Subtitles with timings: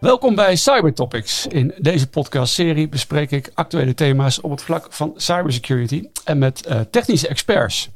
[0.00, 1.46] Welkom bij Cyber Topics.
[1.46, 6.80] In deze podcastserie bespreek ik actuele thema's op het vlak van cybersecurity en met uh,
[6.80, 7.88] technische experts.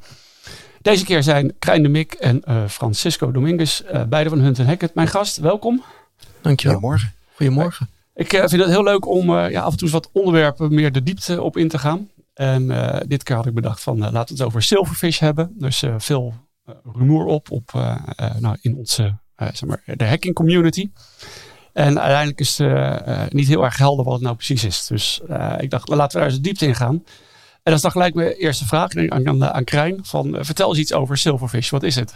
[0.81, 4.95] Deze keer zijn Krijn de Mik en uh, Francisco Dominguez, uh, beide van Hunt Hackett,
[4.95, 5.37] mijn gast.
[5.37, 5.83] Welkom.
[6.41, 6.75] Dankjewel.
[6.77, 7.13] Goedemorgen.
[7.35, 7.89] Goedemorgen.
[8.15, 11.03] Ik vind het heel leuk om ja, af en toe eens wat onderwerpen meer de
[11.03, 12.09] diepte op in te gaan.
[12.35, 12.67] En
[13.07, 15.53] dit keer had ik bedacht van laten we het over Silverfish hebben.
[15.57, 16.33] Dus veel
[16.83, 17.71] rumoer op, op
[18.39, 20.89] nou, in onze zeg maar, de hacking community.
[21.73, 24.85] En uiteindelijk is het niet heel erg helder wat het nou precies is.
[24.85, 25.21] Dus
[25.57, 26.93] ik dacht, laten we daar eens diepte in gaan.
[26.95, 27.03] En
[27.63, 29.99] dat is dan gelijk mijn eerste vraag aan, aan, aan Krijn.
[30.01, 31.69] Van, vertel eens iets over Silverfish.
[31.69, 32.15] Wat is het?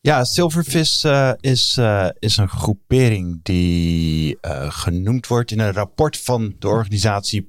[0.00, 1.04] Ja, Silverfish
[1.40, 1.78] is,
[2.18, 7.42] is een groepering die genoemd wordt in een rapport van de organisatie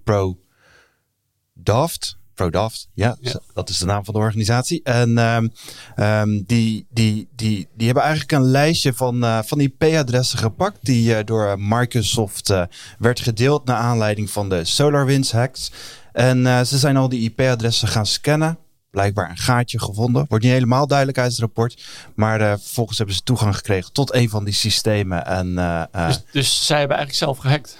[1.68, 2.18] ProDaft.
[2.34, 4.84] ProDaft, ja, ja, dat is de naam van de organisatie.
[4.84, 5.52] En um,
[5.96, 11.10] um, die, die, die, die hebben eigenlijk een lijstje van, uh, van IP-adressen gepakt die
[11.10, 12.64] uh, door Microsoft uh,
[13.00, 15.72] werd gedeeld naar aanleiding van de SolarWinds hacks.
[16.14, 18.58] En ze zijn al die IP-adressen gaan scannen.
[18.92, 20.26] Blijkbaar een gaatje gevonden.
[20.28, 21.84] Wordt niet helemaal duidelijk uit het rapport.
[22.16, 25.26] Maar vervolgens hebben ze toegang gekregen tot een van die systemen.
[25.26, 25.56] En,
[25.92, 27.78] dus, dus zij hebben eigenlijk zelf gehackt?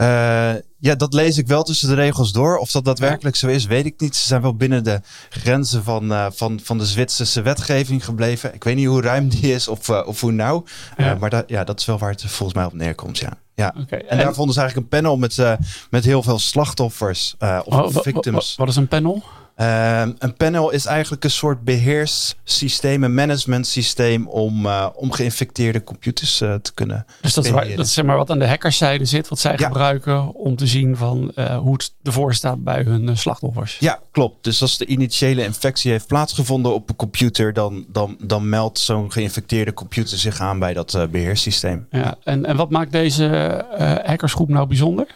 [0.00, 2.56] Uh, ja, dat lees ik wel tussen de regels door.
[2.56, 4.16] Of dat daadwerkelijk zo is, weet ik niet.
[4.16, 8.54] Ze zijn wel binnen de grenzen van, uh, van, van de Zwitserse wetgeving gebleven.
[8.54, 10.64] Ik weet niet hoe ruim die is of, uh, of hoe nauw.
[10.96, 11.14] Ja.
[11.14, 13.32] maar dat, ja, dat is wel waar het volgens mij op neerkomt, ja.
[13.54, 13.74] Ja.
[13.80, 13.98] Okay.
[13.98, 15.58] En, en, daar vonden ze eigenlijk een panel met,
[15.90, 18.54] met heel veel slachtoffers of oh, victims.
[18.56, 19.22] Wat is een panel?
[19.60, 25.84] Um, een panel is eigenlijk een soort beheerssysteem, een management systeem om, uh, om geïnfecteerde
[25.84, 27.06] computers uh, te kunnen.
[27.20, 29.66] Dus dat waar, dat is zeg maar wat aan de hackerszijde zit, wat zij ja.
[29.66, 33.78] gebruiken om te zien van uh, hoe het ervoor staat bij hun slachtoffers.
[33.78, 34.44] Ja, klopt.
[34.44, 39.12] Dus als de initiële infectie heeft plaatsgevonden op een computer, dan, dan, dan meldt zo'n
[39.12, 41.86] geïnfecteerde computer zich aan bij dat beheerssysteem.
[41.90, 43.64] Ja, en, en wat maakt deze
[44.04, 45.06] hackersgroep nou bijzonder?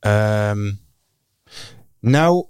[0.00, 0.80] Um,
[2.00, 2.46] nou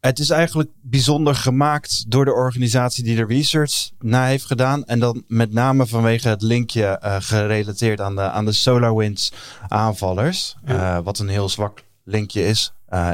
[0.00, 4.84] het is eigenlijk bijzonder gemaakt door de organisatie die de research na heeft gedaan.
[4.84, 9.32] En dan met name vanwege het linkje uh, gerelateerd aan de, aan de SolarWinds
[9.68, 10.56] aanvallers.
[10.68, 13.12] Uh, wat een heel zwak linkje is uh,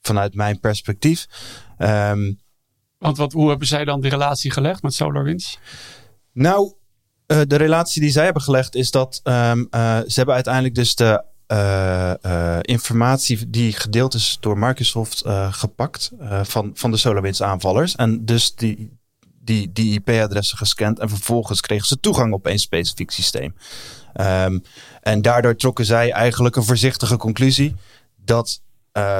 [0.00, 1.26] vanuit mijn perspectief.
[1.78, 2.40] Um,
[2.98, 5.58] Want wat, hoe hebben zij dan die relatie gelegd met SolarWinds?
[6.32, 6.72] Nou,
[7.26, 12.12] de relatie die zij hebben gelegd is dat um, ze hebben uiteindelijk dus de uh,
[12.26, 17.96] uh, informatie die gedeeld is door Microsoft uh, gepakt van, van de SolarWinds aanvallers.
[17.96, 18.98] En dus die,
[19.40, 23.54] die, die IP-adressen gescand en vervolgens kregen ze toegang op een specifiek systeem.
[24.20, 24.62] Um,
[25.00, 27.74] en daardoor trokken zij eigenlijk een voorzichtige conclusie
[28.24, 28.62] dat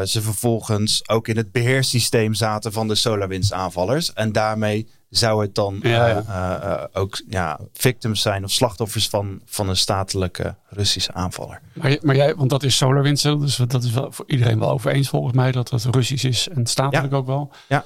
[0.05, 4.13] ze vervolgens ook in het beheerssysteem zaten van de SolarWinds aanvallers.
[4.13, 6.25] En daarmee zou het dan ja, ja.
[6.29, 11.61] Uh, uh, ook ja, victims zijn of slachtoffers van, van een statelijke Russische aanvaller.
[11.73, 14.93] Maar, maar jij, want dat is SolarWinds, dus dat is wel voor iedereen wel over
[14.93, 17.51] eens volgens mij dat het Russisch is en statelijk ook wel.
[17.69, 17.85] Ja.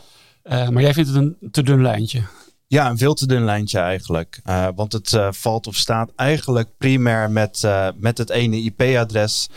[0.48, 2.22] Maar jij vindt het een te dun lijntje.
[2.68, 4.40] Ja, een veel te dun lijntje eigenlijk.
[4.46, 9.48] Uh, want het uh, valt of staat eigenlijk primair met, uh, met het ene IP-adres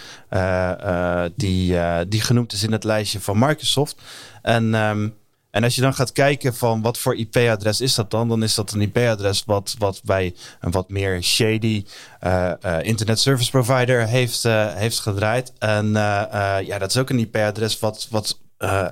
[1.35, 1.77] die,
[2.07, 4.01] die genoemd is in het lijstje van Microsoft.
[4.41, 5.13] En um,
[5.51, 8.55] en als je dan gaat kijken van wat voor IP-adres is dat dan, dan is
[8.55, 11.85] dat een IP-adres wat, wat bij een wat meer shady
[12.23, 15.53] uh, uh, internet service provider heeft, uh, heeft gedraaid.
[15.57, 15.91] En
[16.65, 18.39] ja, dat is ook een IP-adres wat, wat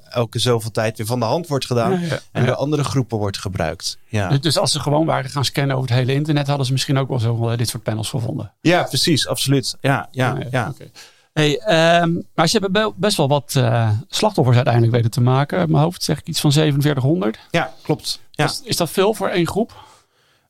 [0.09, 3.17] elke zoveel tijd weer van de hand wordt gedaan ja, ja, en door andere groepen
[3.17, 3.97] wordt gebruikt.
[4.07, 4.29] Ja.
[4.29, 6.97] Dus, dus als ze gewoon waren gaan scannen over het hele internet, hadden ze misschien
[6.97, 8.53] ook wel zo dit soort panels gevonden.
[8.61, 9.75] Ja, precies, absoluut.
[9.81, 10.69] Ja, ja, ja.
[10.73, 10.91] Okay.
[11.37, 15.59] Hey, um, maar ze hebben best wel wat uh, slachtoffers uiteindelijk weten te maken.
[15.59, 17.39] In mijn hoofd zeg ik iets van 4700.
[17.51, 18.19] Ja, klopt.
[18.31, 18.45] Ja.
[18.45, 19.83] Is, is dat veel voor één groep?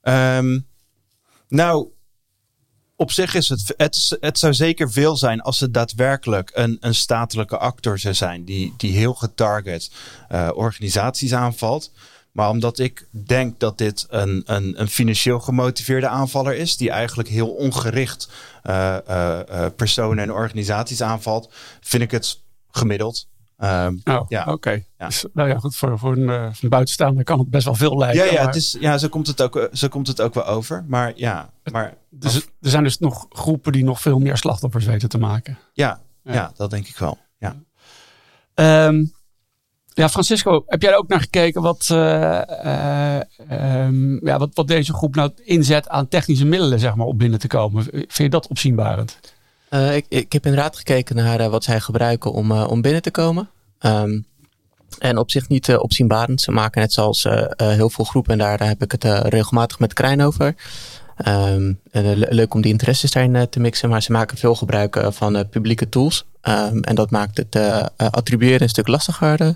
[0.04, 0.68] Um,
[1.48, 1.88] nou,
[2.96, 6.96] op zich is het, het, het zou zeker veel zijn als het daadwerkelijk een, een
[6.96, 9.92] statelijke actor zou zijn die, die heel getarget
[10.32, 11.92] uh, organisaties aanvalt.
[12.38, 17.30] Maar omdat ik denk dat dit een, een, een financieel gemotiveerde aanvaller is, die eigenlijk
[17.30, 18.30] heel ongericht
[18.64, 19.40] uh, uh,
[19.76, 22.42] personen en organisaties aanvalt, vind ik het
[22.72, 23.28] gemiddeld.
[23.58, 24.46] Um, oh, ja.
[24.46, 24.84] oké.
[24.98, 25.06] Ja.
[25.06, 28.26] Dus, nou ja, goed, voor, voor een, een buitenstaander kan het best wel veel lijken.
[28.26, 30.86] Ja, ja, het is, ja zo, komt het ook, zo komt het ook wel over.
[30.88, 31.94] Maar ja, maar...
[32.10, 35.58] Dus, er zijn dus nog groepen die nog veel meer slachtoffers weten te maken.
[35.74, 36.34] Ja, ja.
[36.34, 37.18] ja dat denk ik wel.
[37.38, 37.56] Ja.
[38.88, 39.16] Um,
[39.98, 43.20] ja, Francisco, heb jij er ook naar gekeken wat, uh, uh,
[43.86, 47.40] um, ja, wat, wat deze groep nou inzet aan technische middelen zeg maar, om binnen
[47.40, 47.84] te komen?
[47.84, 49.20] Vind je dat opzienbarend?
[49.70, 53.50] Uh, ik, ik heb inderdaad gekeken naar wat zij gebruiken om, om binnen te komen.
[53.82, 54.26] Um,
[55.00, 56.42] En op zich niet opzienbarend.
[56.42, 57.28] Ze maken net zoals
[57.58, 60.56] heel veel groepen, en daar, daar heb ik het regelmatig met Krijn over.
[61.26, 61.80] Um,
[62.30, 66.26] leuk om die interesses daarin te mixen, maar ze maken veel gebruik van publieke tools.
[66.42, 67.56] Um, en dat maakt het
[67.98, 69.56] attribueren een stuk lastiger,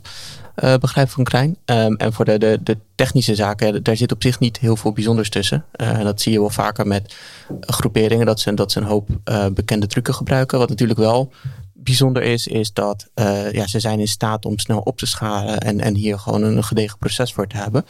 [0.80, 1.58] begrijp van Krijn.
[1.66, 4.92] Um, en voor de, de, de, technische zaken, daar zit op zich niet heel veel
[4.92, 5.66] bijzonders tussen.
[5.72, 7.16] En dat zie je wel vaker met
[7.60, 9.10] groeperingen, dat ze, dat een hoop
[9.54, 10.60] bekende trucken gebruiken.
[10.60, 11.32] Wat natuurlijk wel
[11.74, 13.10] bijzonder is, is dat
[13.52, 16.64] ja, ze zijn in staat om snel op te schalen en, en hier gewoon een
[16.64, 17.86] gedegen proces voor te hebben.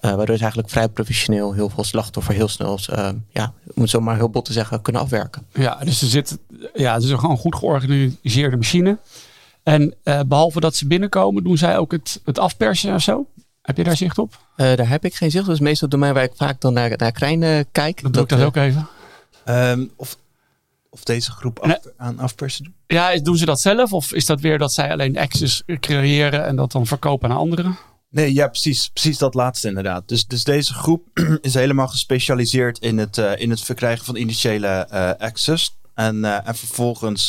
[0.00, 3.90] Uh, waardoor ze eigenlijk vrij professioneel heel veel slachtoffer heel snel, uh, ja, om het
[3.90, 5.46] zo maar heel bot te zeggen, kunnen afwerken.
[5.52, 6.38] Ja, dus er zit,
[6.74, 8.98] ja, het is een gewoon goed georganiseerde machine.
[9.62, 13.26] En uh, behalve dat ze binnenkomen, doen zij ook het, het afpersen en zo?
[13.62, 14.38] Heb je daar zicht op?
[14.56, 15.48] Uh, daar heb ik geen zicht op.
[15.48, 18.02] Dat is meestal het domein waar ik vaak dan naar, naar Krijn uh, kijk.
[18.02, 18.88] Dat doe ik dat ook even.
[19.44, 20.16] Um, of,
[20.90, 22.74] of deze groep af, aan afpersen doen?
[22.86, 23.92] Ja, doen ze dat zelf?
[23.92, 27.78] Of is dat weer dat zij alleen access creëren en dat dan verkopen aan anderen?
[28.16, 30.08] Nee, ja, precies, precies dat laatste inderdaad.
[30.08, 31.06] Dus, dus deze groep
[31.40, 35.78] is helemaal gespecialiseerd in het, uh, in het verkrijgen van initiële uh, access.
[35.94, 37.28] En, uh, en vervolgens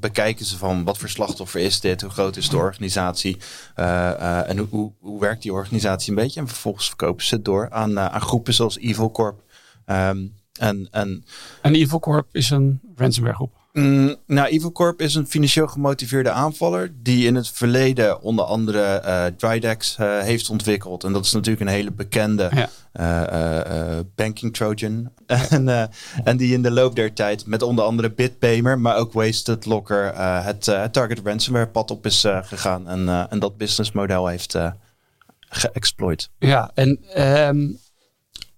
[0.00, 3.36] bekijken ze van wat voor slachtoffer is dit, hoe groot is de organisatie
[3.74, 6.40] en hoe, hoe, werkt die organisatie een beetje.
[6.40, 9.42] En vervolgens verkopen ze het door aan, aan groepen zoals Evil Corp.
[9.86, 11.24] Um, en, en,
[11.62, 13.63] en Evil Corp is een ransomware groep?
[13.74, 19.02] Mm, nou, Evil Corp is een financieel gemotiveerde aanvaller die in het verleden onder andere
[19.04, 21.04] uh, Drydex uh, heeft ontwikkeld.
[21.04, 22.68] En dat is natuurlijk een hele bekende
[23.00, 25.10] uh, banking trojan.
[25.50, 25.90] en,
[26.24, 30.14] en die in de loop der tijd met onder andere Bitpaymer, maar ook Wasted Locker
[30.44, 32.88] het, het target ransomware pad op is gegaan.
[32.88, 34.56] En, en dat businessmodel heeft
[35.48, 36.30] geëxploit.
[36.38, 37.78] Ja, en um,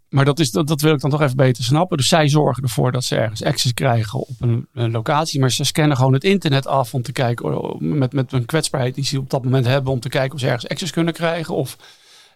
[0.08, 1.96] maar dat, is, dat, dat wil ik dan toch even beter snappen.
[1.96, 5.40] Dus zij zorgen ervoor dat ze ergens access krijgen op een, locatie.
[5.40, 8.94] Maar ze scannen gewoon het internet af om te kijken oh, met, met een kwetsbaarheid
[8.94, 9.92] die ze op dat moment hebben.
[9.92, 11.54] Om te kijken of ze ergens access kunnen krijgen.
[11.54, 11.76] Of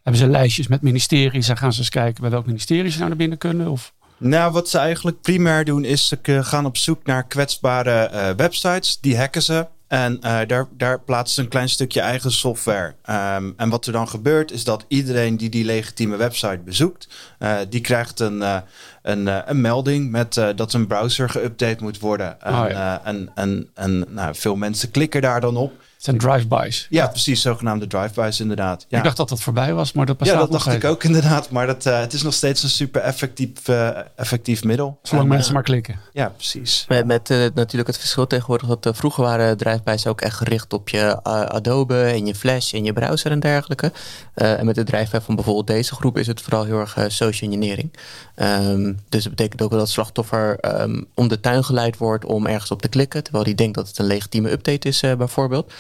[0.03, 3.09] hebben ze lijstjes met ministeries en gaan ze eens kijken bij welk ministerie ze nou
[3.09, 3.69] naar binnen kunnen?
[3.69, 3.93] Of...
[4.19, 9.01] Nou, wat ze eigenlijk primair doen is ze gaan op zoek naar kwetsbare uh, websites.
[9.01, 9.67] Die hacken ze.
[9.91, 12.95] En uh, daar, daar plaatsen ze een klein stukje eigen software.
[13.11, 17.09] Um, en wat er dan gebeurt, is dat iedereen die die legitieme website bezoekt,
[17.39, 18.57] uh, die krijgt een, uh,
[19.03, 22.41] een, een melding met dat een browser geüpdate moet worden.
[22.41, 23.05] En, oh, ja.
[23.05, 25.73] en, en, en nou, veel mensen klikken daar dan op.
[26.01, 26.87] Het zijn drive-bys.
[26.91, 28.87] Ja, precies, zogenaamde drive-bys inderdaad.
[28.89, 28.99] Ja.
[28.99, 31.51] Ik dacht dat dat voorbij was, maar dat bestaat Ja, dat dacht ik ook inderdaad.
[31.51, 34.99] Maar dat, uh, het is nog steeds een super effectief, uh, effectief middel.
[35.03, 35.99] Zolang en, mensen maar klikken.
[36.13, 36.85] Ja, precies.
[36.89, 40.89] Met, met uh, natuurlijk het verschil tegenwoordig dat vroeger waren drive-bys ook echt gericht op
[40.89, 43.93] je Adobe en je Flash en je browser en dergelijke.
[44.35, 47.93] en met de drive-by van bijvoorbeeld deze groep is het vooral heel erg social engineering.
[48.37, 52.25] Um, dus dat betekent ook wel dat het slachtoffer um, om de tuin geleid wordt
[52.25, 55.73] om ergens op te klikken, terwijl hij denkt dat het een legitieme update is bijvoorbeeld.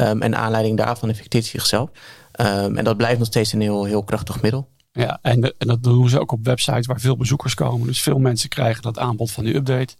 [0.00, 1.90] Um, en aanleiding daarvan infecteert zichzelf.
[2.40, 4.68] Um, en dat blijft nog steeds een heel, heel krachtig middel.
[4.92, 7.86] Ja, en, de, en, dat doen ze ook op websites waar veel bezoekers komen.
[7.86, 9.94] Dus veel mensen krijgen dat aanbod van die update.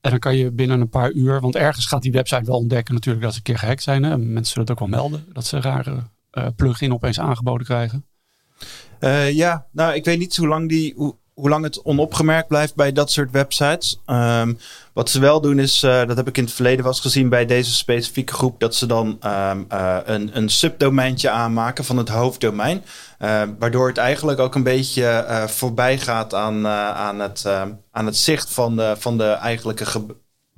[0.00, 2.94] En dan kan je binnen een paar uur, want ergens gaat die website wel ontdekken
[2.94, 4.02] natuurlijk dat ze een keer gehackt zijn.
[4.02, 4.18] Hè?
[4.18, 6.02] Mensen zullen het ook wel melden, dat ze een rare
[6.32, 8.06] uh, plugin opeens aangeboden krijgen.
[9.00, 12.74] Uh, ja, nou ik weet niet hoe lang die, hoe, hoe lang het onopgemerkt blijft
[12.74, 14.00] bij dat soort websites.
[14.06, 14.58] Um,
[14.92, 17.46] wat ze wel doen is, uh, dat heb ik in het verleden was gezien bij
[17.46, 22.84] deze specifieke groep, dat ze dan um, uh, een, een subdomeintje aanmaken van het hoofddomein.
[23.18, 27.46] Uh, waardoor het eigenlijk ook een beetje voorbij gaat aan, aan, het,
[27.90, 29.84] aan het zicht van de, van de eigenlijke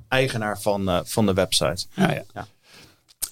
[0.07, 1.85] eigenaar van, van de website.
[1.93, 2.23] Ja, ja.
[2.33, 2.47] ja.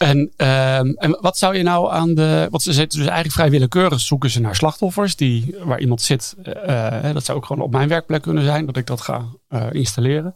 [0.03, 2.48] En, um, en wat zou je nou aan de.
[2.50, 6.36] Want ze zitten dus eigenlijk vrij willekeurig zoeken ze naar slachtoffers die, waar iemand zit.
[6.67, 9.65] Uh, dat zou ook gewoon op mijn werkplek kunnen zijn, dat ik dat ga uh,
[9.72, 10.36] installeren.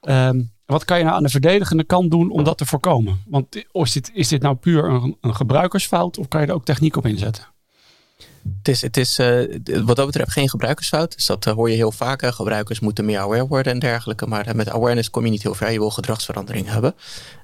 [0.00, 3.22] Um, wat kan je nou aan de verdedigende kant doen om dat te voorkomen?
[3.26, 6.64] Want is dit, is dit nou puur een, een gebruikersfout of kan je er ook
[6.64, 7.44] techniek op inzetten?
[8.58, 9.16] Het is, het is
[9.84, 11.14] wat dat betreft geen gebruikersfout.
[11.14, 12.26] Dus dat hoor je heel vaak.
[12.26, 14.26] Gebruikers moeten meer aware worden en dergelijke.
[14.26, 15.70] Maar met awareness kom je niet heel ver.
[15.70, 16.94] Je wil gedragsverandering hebben.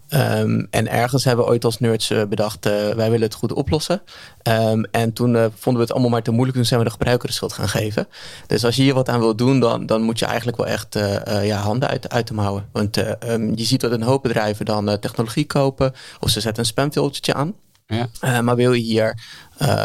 [0.09, 3.53] Um, en ergens hebben we ooit als nerds uh, bedacht, uh, wij willen het goed
[3.53, 4.03] oplossen.
[4.49, 6.93] Um, en toen uh, vonden we het allemaal maar te moeilijk, toen zijn we de
[6.93, 8.09] gebruiker de schuld gaan geven.
[8.47, 10.99] Dus als je hier wat aan wil doen, dan, dan moet je eigenlijk wel echt
[11.43, 12.69] ja, handen uit, uit hem houden.
[12.73, 12.97] Want
[13.29, 17.35] um, je ziet dat een hoop bedrijven dan technologie kopen, of ze zetten een spamfiltertje
[17.35, 17.55] aan.
[17.87, 18.41] Ja.
[18.43, 19.19] maar wil je hier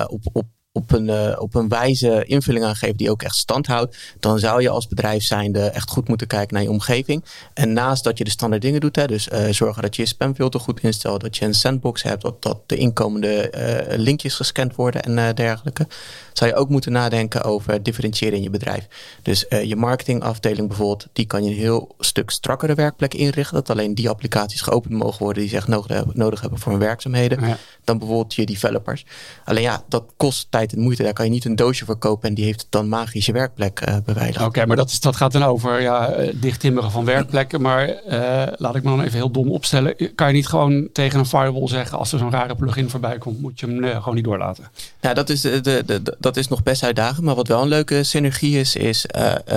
[0.08, 3.68] op, op op een, uh, op een wijze invulling aan geven die ook echt stand
[3.68, 7.24] houdt, dan zou je als bedrijf zijnde echt goed moeten kijken naar je omgeving.
[7.54, 10.08] En naast dat je de standaard dingen doet, hè, dus uh, zorgen dat je je
[10.08, 13.54] spamfilter goed instelt, dat je een sandbox hebt, dat, dat de inkomende
[13.90, 15.88] uh, linkjes gescand worden en dergelijke,
[16.34, 18.88] zou je ook moeten nadenken over differentiëren in je bedrijf.
[19.22, 23.96] Dus je marketingafdeling bijvoorbeeld, die kan je een heel stuk strakkere werkplek inrichten, dat alleen
[23.96, 27.48] die applicaties geopend mogen worden die ze echt nodig hebben, nodig hebben voor hun werkzaamheden,
[27.48, 27.58] ja.
[27.84, 29.06] dan bijvoorbeeld je developers.
[29.46, 31.04] Alleen ja, dat kost tijd en moeite.
[31.04, 34.46] Daar kan je niet een doosje voor kopen en die heeft dan magische werkplek uh.
[34.46, 37.62] Oké, maar dat, is, dat gaat dan over ja, eh, dichttimmeren van werkplekken.
[37.62, 39.96] Maar uh, laat ik me dan even heel dom opstellen.
[40.16, 43.42] Kan je niet gewoon tegen een firewall zeggen als er zo'n rare plugin voorbij komt,
[43.42, 44.64] moet je hem uh, gewoon niet doorlaten?
[45.02, 47.26] Ja, dat is, de, de, de, dat is nog best uitdagend.
[47.26, 49.06] Maar wat wel een leuke synergie is, is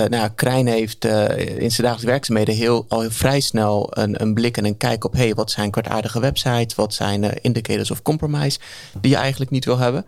[0.09, 4.57] nou, Krijn heeft in zijn dagelijkse werkzaamheden heel, al heel vrij snel een, een blik
[4.57, 8.59] en een kijk op hey, wat zijn kwartaardige websites, wat zijn indicators of compromise
[9.01, 10.05] die je eigenlijk niet wil hebben.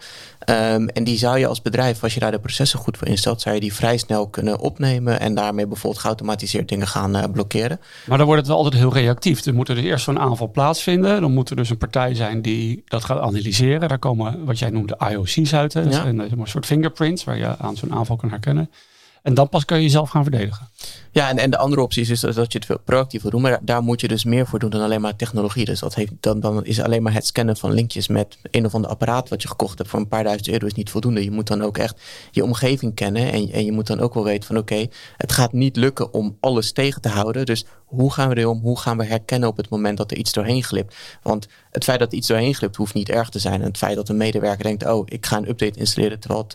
[0.50, 3.41] Um, en die zou je als bedrijf, als je daar de processen goed voor instelt,
[3.41, 7.79] zou je die vrij snel kunnen opnemen en daarmee bijvoorbeeld geautomatiseerd dingen gaan uh, blokkeren.
[8.05, 9.45] Maar dan wordt het wel altijd heel reactief.
[9.45, 11.21] Er moet er dus eerst zo'n aanval plaatsvinden.
[11.21, 13.89] Dan moet er dus een partij zijn die dat gaat analyseren.
[13.89, 15.73] Daar komen wat jij noemde IOC's uit.
[15.73, 15.81] Hè?
[15.81, 16.05] Ja.
[16.05, 18.69] een, een soort fingerprints waar je aan zo'n aanval kan herkennen.
[19.25, 20.67] En dan pas kan je jezelf gaan verdedigen.
[21.12, 23.41] Ja, en, en de andere optie is dat je het veel proactief wil doen.
[23.41, 25.65] Maar daar, moet je dus meer voor doen dan alleen maar technologie.
[25.65, 28.74] Dus dat heeft, dan, dan is alleen maar het scannen van linkjes met een of
[28.74, 31.24] ander apparaat wat je gekocht hebt voor een paar duizend euro is niet voldoende.
[31.24, 32.01] Je moet dan ook echt
[32.32, 33.32] je omgeving kennen.
[33.32, 36.38] En, en je moet dan ook wel weten van oké, het gaat niet lukken om
[36.39, 37.46] alles tegen te houden.
[37.46, 38.58] Dus hoe gaan we erom?
[38.58, 38.63] om?
[38.63, 40.96] Hoe gaan we herkennen op het moment dat er iets doorheen glipt?
[41.22, 43.62] Want het feit dat iets doorheen glipt hoeft niet erg te zijn.
[43.62, 46.48] En het feit dat een medewerker denkt, oh, ik ga een update installeren terwijl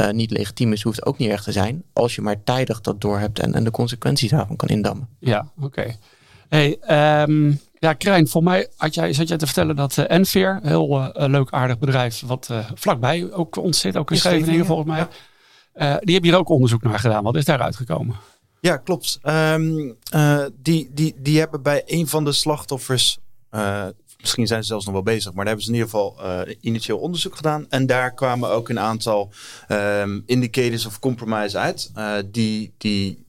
[0.00, 1.82] uh, niet legitiem is, hoeft ook niet erg te zijn.
[1.92, 5.08] Als je maar tijdig dat doorhebt en, en de consequenties daarvan kan indammen.
[5.18, 5.96] Ja, oké.
[6.48, 6.78] Hey,
[7.22, 11.00] um, ja, Krijn, voor mij had jij, zat jij te vertellen dat uh, Enveer, heel
[11.00, 14.98] uh, leuk aardig bedrijf, wat vlakbij ook ontzettend ook in Scheveningen volgens mij.
[14.98, 15.98] Ja.
[15.98, 17.22] die hebben hier ook onderzoek naar gedaan.
[17.22, 18.16] Wat is daaruit gekomen?
[18.60, 19.18] Ja, klopt.
[19.22, 19.96] Um,
[20.62, 23.18] die, die, die hebben bij een van de slachtoffers
[24.26, 26.54] Misschien zijn ze zelfs nog wel bezig, maar daar hebben ze in ieder geval uh,
[26.60, 27.66] initieel onderzoek gedaan.
[27.68, 29.30] En daar kwamen ook een aantal
[29.68, 33.24] um, indicators of compromise uit, uh, die, die,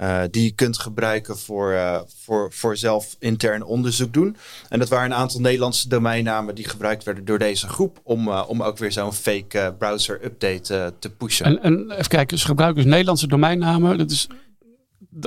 [0.00, 4.36] uh, die je kunt gebruiken voor, voor, voor zelf intern onderzoek doen.
[4.68, 8.62] En dat waren een aantal Nederlandse domeinnamen die gebruikt werden door deze groep om, om
[8.62, 11.46] ook weer zo'n fake browser update te pushen.
[11.46, 13.98] En, en even kijken, ze gebruiken dus Nederlandse domeinnamen.
[13.98, 14.28] Dat is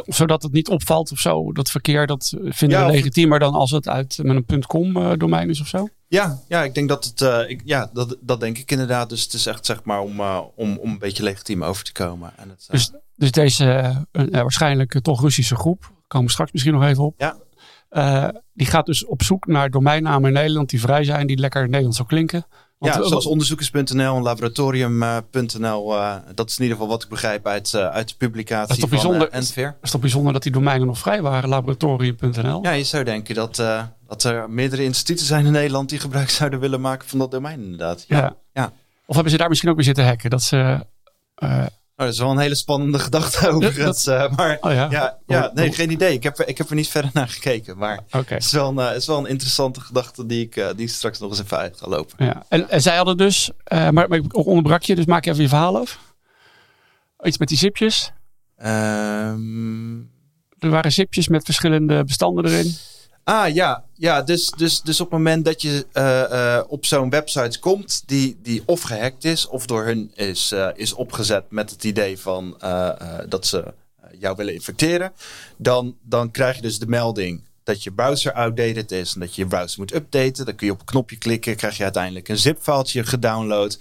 [0.05, 1.51] zodat het niet opvalt of zo.
[1.51, 5.49] Dat verkeer, dat vinden we legitiemer dan als het uit met een .com uh, domein
[5.49, 5.87] is of zo?
[6.07, 9.09] Ja, ja, ik denk dat het, uh, ik, ja, dat, dat denk ik inderdaad.
[9.09, 11.91] Dus het is echt zeg maar om, uh, om, om een beetje legitiem over te
[11.91, 12.33] komen.
[12.37, 17.03] En het, dus, dus deze waarschijnlijk toch Russische groep, komen we straks misschien nog even
[17.03, 17.15] op.
[17.17, 18.33] Ja.
[18.53, 21.97] die gaat dus op zoek naar domeinnamen in Nederland die vrij zijn, die lekker Nederlands
[21.97, 22.45] zou klinken.
[22.77, 25.93] Want, ja, zoals onderzoekers.nl en laboratorium.nl.
[25.93, 28.79] Uh, dat is in ieder geval wat ik begrijp uit, uh, uit de publicatie is
[28.79, 32.63] van bijzonder, uh, Is het toch bijzonder dat die domeinen nog vrij waren, laboratorium.nl?
[32.63, 33.55] Ja, je zou denken dat,
[34.07, 37.63] dat er meerdere instituten zijn in Nederland die gebruik zouden willen maken van dat domein
[37.63, 38.05] inderdaad.
[38.07, 38.17] Ja.
[38.17, 38.35] ja.
[38.53, 38.71] ja.
[39.05, 40.29] Of hebben ze daar misschien ook weer zitten hacken?
[40.29, 40.85] Dat ze
[42.05, 44.03] dat is wel een hele spannende gedachte overigens.
[44.03, 46.13] Dat, uh, maar oh ja, ja, ja, nee, geen idee.
[46.13, 47.77] Ik heb, ik heb er niet verder naar gekeken.
[47.77, 48.23] Maar okay.
[48.27, 50.87] het, is wel een, uh, het is wel een interessante gedachte die ik, uh, die
[50.87, 52.25] straks nog eens even uit ga lopen.
[52.25, 52.45] Ja.
[52.49, 55.77] En, en zij hadden dus, maar, maar ik onderbrak je, dus maak even je verhaal
[55.77, 55.99] af.
[57.23, 58.11] Iets met die zipjes.
[58.65, 60.15] Um...
[60.59, 62.75] Er waren zipjes met verschillende bestanden erin.
[63.29, 67.09] Ah ja, ja dus, dus, dus op het moment dat je uh, uh, op zo'n
[67.09, 71.69] website komt die, die of gehackt is of door hun is, uh, is opgezet met
[71.69, 72.57] het idee van
[73.29, 73.73] dat ze
[74.19, 75.11] jou willen infecteren,
[75.57, 79.41] dan, dan krijg je dus de melding dat je browser outdated is en dat je
[79.41, 80.45] je browser moet updaten.
[80.45, 83.79] Dan kun je op een knopje klikken, krijg je uiteindelijk een zip-filetje gedownload.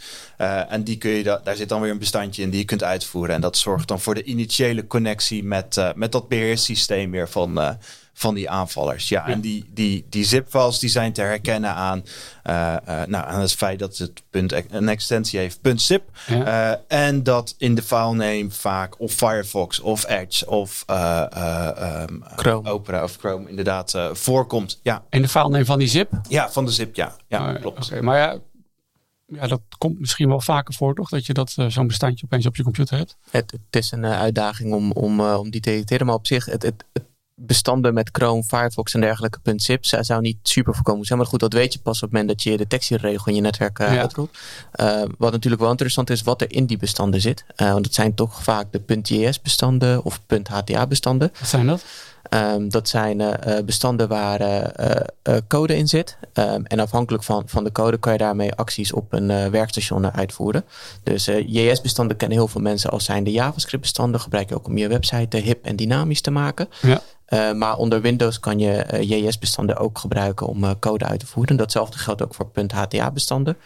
[0.69, 2.83] en die kun je da daar zit dan weer een bestandje in die je kunt
[2.83, 3.35] uitvoeren.
[3.35, 7.79] En dat zorgt dan voor de initiële connectie met, met dat beheerssysteem weer van
[8.19, 9.09] van die aanvallers.
[9.09, 12.05] Ja, en die, die, die zip-files die zijn te herkennen aan,
[12.45, 16.11] uh, uh, nou, aan het feit dat het punt een extensie heeft, .zip.
[16.27, 16.73] Ja.
[16.73, 22.71] Uh, en dat in de filename vaak of Firefox of Edge of um, Chrome.
[22.71, 24.81] Opera of Chrome inderdaad voorkomt.
[24.83, 25.05] Ja.
[25.11, 26.11] In de filename van die zip?
[26.29, 27.17] Ja, van de zip, ja.
[27.29, 27.87] Ja, klopt.
[27.87, 28.39] Okay, maar ja,
[29.27, 31.09] ja, dat komt misschien wel vaker voor, toch?
[31.09, 33.17] Dat je dat zo'n bestandje opeens op je computer hebt.
[33.31, 36.07] Het, het is een uitdaging om, om, om die te editeren.
[36.07, 37.05] Maar op zich, het, het, het
[37.37, 41.19] bestanden met Chrome, Firefox en dergelijke .zip zou niet super voorkomen zijn.
[41.19, 43.41] Maar goed, dat weet je pas op het moment dat je de detectieregel in je
[43.41, 44.39] netwerk uh, uitrolt.
[44.81, 47.45] Uh, wat natuurlijk wel interessant is, wat er in die bestanden zit.
[47.57, 51.33] Uh, want dat zijn toch vaak de .js bestanden of .hta bestanden.
[51.39, 51.85] Wat zijn dat?
[52.31, 56.19] Ehm, dat zijn uh, bestanden waar uh, code in zit.
[56.35, 60.65] Um, en afhankelijk van, van de code kan je daarmee acties op een werkstation uitvoeren.
[61.03, 64.21] Dus JS-bestanden kennen heel veel mensen als zijn de JavaScript-bestanden.
[64.21, 66.69] Gebruik je ook om je website hip en dynamisch te maken.
[66.83, 67.53] Ja.
[67.53, 71.57] maar onder Windows kan je JS-bestanden ook gebruiken om code uit te voeren.
[71.57, 73.57] Datzelfde geldt ook voor .hta-bestanden.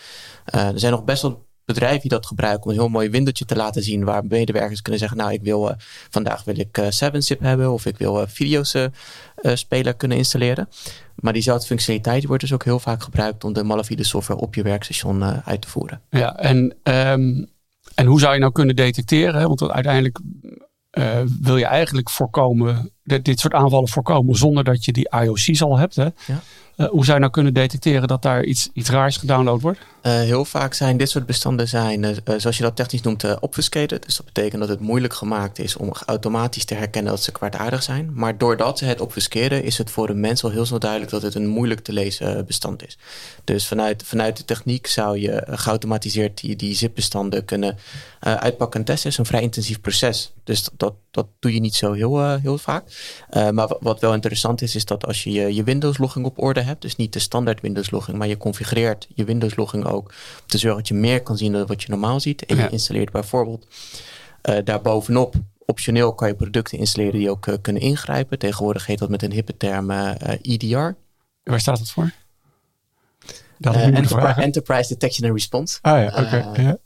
[0.44, 3.56] er zijn nog best wel bedrijven die dat gebruiken om een heel mooi window te
[3.56, 5.74] laten zien waar medewerkers kunnen zeggen, nou ik wil uh,
[6.10, 8.76] vandaag wil ik uh, 7-zip hebben of ik wil uh, video's
[9.42, 10.68] speler kunnen installeren.
[11.14, 14.62] Maar diezelfde functionaliteit wordt dus ook heel vaak gebruikt om de malafide software op je
[14.62, 16.00] werkstation uit te voeren.
[16.10, 17.48] Ja, en, um,
[17.94, 19.48] en hoe zou je nou kunnen detecteren?
[19.48, 20.18] Want uiteindelijk
[21.40, 25.78] wil je eigenlijk voorkomen, dit, dit soort aanvallen voorkomen zonder dat je die IOC's al
[25.78, 25.96] hebt.
[25.96, 26.04] Hè?
[26.04, 26.42] Ja.
[26.80, 29.78] Uh, hoe zou je nou kunnen detecteren dat daar iets, iets raars gedownload wordt?
[29.78, 34.02] Uh, heel vaak zijn dit soort bestanden, zijn, uh, zoals je dat technisch noemt, obfuscated.
[34.04, 37.82] Dus dat betekent dat het moeilijk gemaakt is om automatisch te herkennen dat ze kwaadaardig
[37.82, 38.10] zijn.
[38.14, 41.22] Maar doordat ze het obfusceren, is het voor de mens al heel snel duidelijk dat
[41.22, 42.98] het een moeilijk te lezen bestand is.
[43.44, 47.76] Dus vanuit, vanuit de techniek zou je geautomatiseerd die, die zip-bestanden kunnen
[48.20, 49.10] uitpakken en testen.
[49.10, 50.32] Het is een vrij intensief proces.
[50.44, 50.94] Dus dat
[51.38, 52.84] doe je niet zo heel, heel vaak.
[53.52, 56.82] maar wat wel interessant is, is dat als je je, je Windows-logging op orde hebt,
[56.82, 60.88] dus niet de standaard Windows-logging, maar je configureert je Windows-logging ook om te zorgen dat
[60.88, 62.46] je meer kan zien dan wat je normaal ziet.
[62.46, 63.66] En je installeert bijvoorbeeld
[64.42, 65.34] uh, daarbovenop
[65.66, 68.38] optioneel kan je producten installeren die ook kunnen ingrijpen.
[68.38, 69.90] Tegenwoordig heet dat met een hippe term
[70.42, 70.90] EDR.
[71.42, 72.10] Waar staat dat voor?
[73.58, 75.78] Dat Enterprise, Enterprise, Detection and Response.
[75.82, 76.60] Ah ja, oké.
[76.62, 76.78] ja.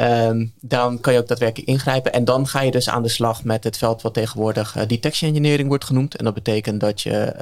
[0.00, 2.12] Um, dan kan je ook daadwerkelijk ingrijpen.
[2.12, 5.30] En dan ga je dus aan de slag met het veld wat tegenwoordig uh, detection
[5.30, 6.16] engineering wordt genoemd.
[6.16, 7.34] En dat betekent dat je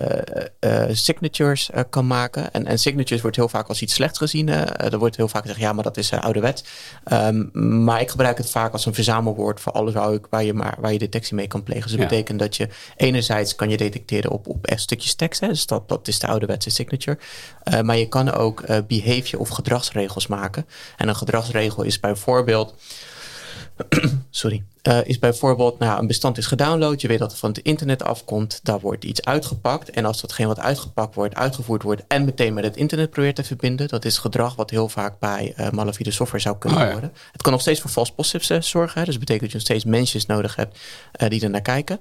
[0.60, 2.52] uh, uh, signatures kan maken.
[2.52, 4.48] En, en, signatures wordt heel vaak als iets slechts gezien.
[4.48, 6.64] er wordt heel vaak gezegd, ja, maar dat is ouderwet.
[7.12, 7.50] Um,
[7.84, 10.92] maar ik gebruik het vaak als een verzamelwoord voor alles waar, waar, je, maar, waar
[10.92, 11.82] je detectie mee kan plegen.
[11.82, 12.08] Dus dat ja.
[12.08, 15.40] betekent dat je enerzijds kan je detecteren op, op stukjes tekst.
[15.40, 17.18] Hè, dus dat, dat is de ouderwetse signature.
[17.82, 20.66] maar je kan ook behavior of gedragsregels maken.
[20.96, 22.74] En een gedragsregel is bijvoorbeeld bijvoorbeeld.
[24.30, 24.64] sorry.
[24.88, 27.00] Uh, is bijvoorbeeld, nou, een bestand is gedownload.
[27.00, 28.60] Je weet dat het van het internet afkomt.
[28.62, 29.90] Daar wordt iets uitgepakt.
[29.90, 32.02] En als datgene wat uitgepakt wordt, uitgevoerd wordt.
[32.08, 33.88] en meteen met het internet probeert te verbinden.
[33.88, 36.92] dat is gedrag wat heel vaak bij uh, malafide software zou kunnen oh, ja.
[36.92, 37.12] worden.
[37.32, 39.00] Het kan nog steeds voor false positives uh, zorgen.
[39.00, 39.04] Hè.
[39.04, 40.78] Dus dat betekent dat je nog steeds mensen nodig hebt
[41.28, 42.00] die er naar kijken.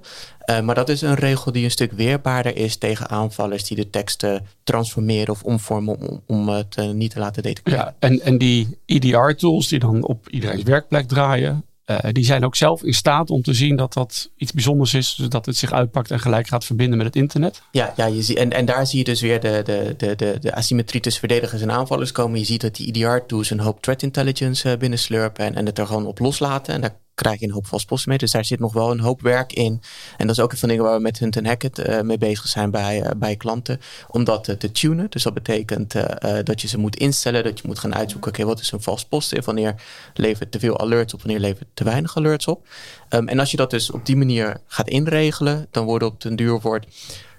[0.62, 4.46] maar dat is een regel die een stuk weerbaarder is tegen aanvallers die de teksten
[4.64, 7.78] transformeren of omvormen om, om het niet te laten detecteren.
[7.78, 11.64] Ja, en, en die EDR-tools die dan op iedereen's werkplek draaien.
[11.90, 15.14] Uh, die zijn ook zelf in staat om te zien dat dat iets bijzonders is.
[15.14, 17.62] Dus dat het zich uitpakt en gelijk gaat verbinden met het internet.
[17.70, 20.36] Ja, ja je ziet, en, en daar zie je dus weer de, de, de, de,
[20.40, 22.38] de asymmetrie tussen verdedigers en aanvallers komen.
[22.38, 25.86] Je ziet dat die EDR-tools een hoop threat intelligence uh, binnenslurpen en, en het er
[25.86, 26.74] gewoon op loslaten.
[26.74, 28.18] En daar krijg je een hoop vastposten mee.
[28.18, 29.82] Dus daar zit nog wel een hoop werk in.
[30.16, 32.18] En dat is ook een van de dingen waar we met Hunt Hackett uh, mee
[32.18, 33.80] bezig zijn bij, uh, bij klanten.
[34.08, 35.10] Om dat uh, te tunen.
[35.10, 35.94] Dus dat betekent
[36.44, 37.44] dat je ze moet instellen.
[37.44, 39.44] Dat je moet gaan uitzoeken, oké, wat is een vals post?
[39.44, 39.74] Wanneer
[40.14, 41.22] levert te veel alerts op?
[41.22, 42.68] Wanneer levert te weinig alerts op?
[43.10, 46.36] Um, en als je dat dus op die manier gaat inregelen, dan wordt op den
[46.36, 46.86] duur wordt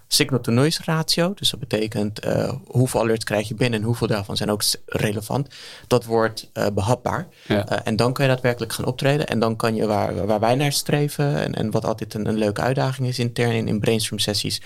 [0.07, 1.33] signal-to-noise ratio.
[1.33, 5.47] Dus dat betekent uh, hoeveel alerts krijg je binnen en hoeveel daarvan zijn ook relevant.
[5.87, 7.27] Dat wordt uh, behapbaar.
[7.47, 7.71] Ja.
[7.71, 9.27] Uh, en dan kan je daadwerkelijk gaan optreden.
[9.27, 12.37] En dan kan je waar, waar wij naar streven en, en wat altijd een, een
[12.37, 14.61] leuke uitdaging is intern in, in brainstorm sessies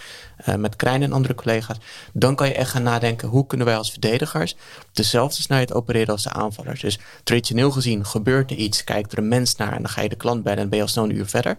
[0.58, 1.78] met Krijn en andere collega's.
[2.14, 4.56] Dan kan je echt gaan nadenken hoe kunnen wij als verdedigers
[4.94, 6.82] dezelfde snelheid opereren als de aanvallers.
[6.82, 10.10] Dus traditioneel gezien gebeurt er iets, kijkt er een mens naar en dan ga je
[10.10, 11.58] de klant bij en dan ben je al snel een uur verder.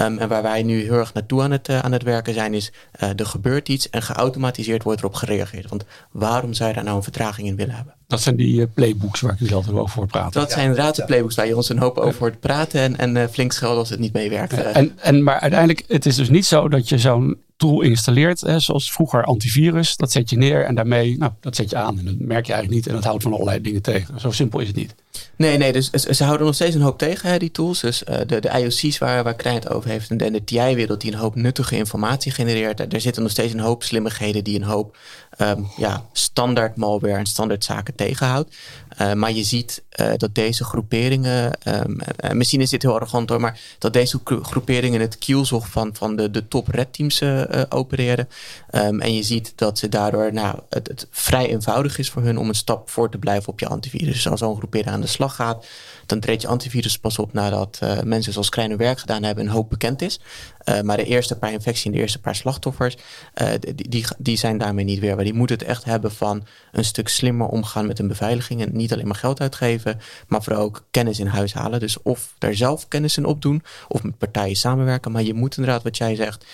[0.00, 2.54] Um, en waar wij nu heel erg naartoe aan het, uh, aan het werken zijn,
[2.54, 5.68] is uh, er gebeurt iets en geautomatiseerd wordt erop gereageerd.
[5.68, 7.94] Want waarom zou je daar nou een vertraging in willen hebben?
[8.06, 10.40] Dat zijn die uh, playbooks waar ik u zelf over hoort praten.
[10.40, 13.30] Dat zijn inderdaad de playbooks waar je ons een hoop over hoort praten en, en
[13.30, 14.52] flink schelden als het niet meewerkt.
[14.52, 18.92] En, en, maar uiteindelijk, het is dus niet zo dat je zo'n tool installeert, zoals
[18.92, 19.96] vroeger antivirus.
[19.96, 21.98] Dat zet je neer en daarmee, nou, dat zet je aan.
[21.98, 24.20] En dat merk je eigenlijk niet en dat houdt van allerlei dingen tegen.
[24.20, 24.94] Zo simpel is het niet.
[25.36, 27.80] Nee, nee, dus ze houden nog steeds een hoop tegen, hè, die tools.
[27.80, 31.12] Dus uh, de, de IOC's waar, waar Krijn het over heeft en de, TI-wereld die
[31.12, 32.92] een hoop nuttige informatie genereert.
[32.92, 34.96] Er zitten nog steeds een hoop slimmigheden die een hoop
[35.38, 38.56] um, ja, standaard malware en standaard zaken tegenhoudt.
[39.00, 41.98] Uh, maar je ziet uh, dat deze groeperingen, um,
[42.32, 46.30] misschien is dit heel arrogant hoor, maar dat deze groeperingen het kielzog van, van de,
[46.30, 47.22] de top red teams
[47.68, 48.28] opereren.
[48.70, 52.38] Um, en je ziet dat ze daardoor, nou, het, het vrij eenvoudig is voor hun
[52.38, 54.14] om een stap voor te blijven op je antivirus.
[54.14, 55.66] Dus als zo'n groepering aan de slag gaat,
[56.08, 59.50] dan treedt je antivirus pas op nadat uh, mensen zoals kleine werk gedaan hebben en
[59.50, 60.20] hoop bekend is.
[60.64, 62.96] Uh, maar de eerste paar infecties en de eerste paar slachtoffers,
[63.42, 65.14] uh, die, die, zijn daarmee niet weer.
[65.14, 68.62] Maar die moeten het echt hebben van een stuk slimmer omgaan met een beveiliging.
[68.62, 71.80] En niet alleen maar geld uitgeven, maar vooral ook kennis in huis halen.
[71.80, 75.12] Dus of daar zelf kennis in opdoen, of met partijen samenwerken.
[75.12, 76.44] Maar je moet inderdaad, wat jij zegt,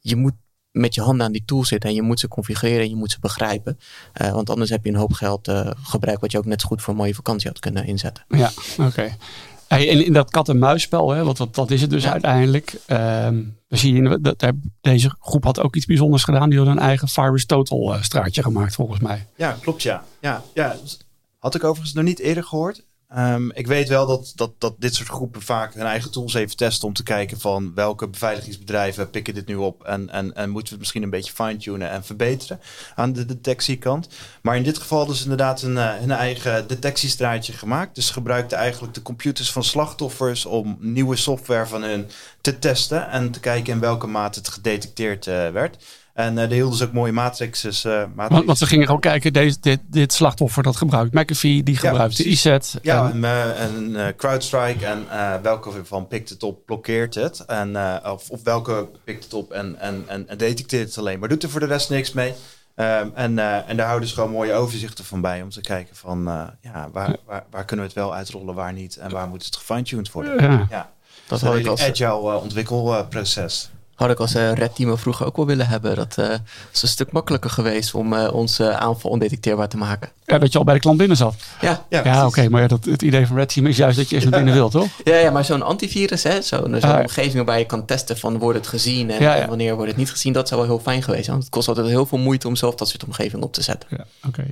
[0.00, 0.34] je moet
[0.70, 3.10] met je handen aan die tool zitten en je moet ze configureren en je moet
[3.10, 3.78] ze begrijpen.
[4.22, 6.66] Uh, want anders heb je een hoop geld uh, gebruikt wat je ook net zo
[6.66, 8.24] goed voor een mooie vakantie had kunnen inzetten.
[8.28, 9.16] Ja, oké.
[9.68, 12.72] Hey, in, in dat kat-en-muisspel, hè, wat, wat, wat is het dus uiteindelijk?
[12.86, 16.50] Um, dan zie je dat deze groep had ook iets bijzonders gedaan.
[16.50, 19.26] Die had een eigen Virus Total uh, straatje gemaakt, volgens mij.
[19.36, 20.04] Ja, klopt ja.
[20.20, 20.76] ja, ja.
[21.38, 22.82] Had ik overigens nog niet eerder gehoord.
[23.16, 26.56] Um, ik weet wel dat, dat, dat dit soort groepen vaak hun eigen tools even
[26.56, 30.64] testen om te kijken van welke beveiligingsbedrijven pikken dit nu op en, en, en moeten
[30.64, 32.60] we het misschien een beetje fine-tunen en verbeteren
[32.94, 34.08] aan de detectiekant.
[34.42, 37.94] Maar in dit geval dus inderdaad een, uh, hun eigen detectiestraatje gemaakt.
[37.94, 42.08] Dus gebruikten eigenlijk de computers van slachtoffers om nieuwe software van hun
[42.40, 45.76] te testen en te kijken in welke mate het gedetecteerd uh, werd.
[46.20, 47.84] En uh, daar hielden ze ook mooie matrices.
[47.84, 51.76] Uh, Want, want, ze gingen gewoon kijken, deze, dit, dit slachtoffer dat gebruikt McAfee, die
[51.76, 52.56] gebruikt de IZ.
[52.82, 55.06] Ja, en, en uh, CrowdStrike en
[55.42, 57.40] welke van pikt het op, blokkeert het.
[57.40, 61.28] En, of, of welke pikt het op en, en, en, en, detecteert het alleen, maar
[61.28, 62.34] doet er voor de rest niks mee.
[62.76, 66.22] Um, en, en daar houden ze gewoon mooie overzichten van bij om te kijken van
[66.60, 69.56] ja, waar, waar, waar, kunnen we het wel uitrollen, waar niet en waar moet het
[69.56, 70.42] gefine-tuned worden.
[70.42, 70.66] Ja.
[70.70, 70.90] ja.
[71.26, 75.68] Dat is een agile ontwikkelproces had ik als uh, red team vroeger ook wel willen
[75.68, 75.96] hebben.
[75.96, 76.26] Dat uh,
[76.72, 80.08] is een stuk makkelijker geweest om uh, onze aanval ondetecteerbaar te maken.
[80.24, 81.34] Ja, dat je al bij de klant binnen zat.
[81.60, 82.48] Ja, ja, ja oké.
[82.48, 84.72] maar dat, het idee van red team is juist dat je eerst naar binnen wilt,
[84.72, 84.88] toch?
[85.04, 88.38] Ja, ja maar zo'n antivirus, hè, zo'n zo ah, omgeving waarbij je kan testen van
[88.38, 90.32] wordt het gezien en, wanneer wordt het niet gezien.
[90.32, 91.36] Dat zou wel heel fijn geweest zijn.
[91.36, 93.88] Want het kost altijd heel veel moeite om zelf dat soort omgeving op te zetten.
[93.96, 94.44] Ja, oké.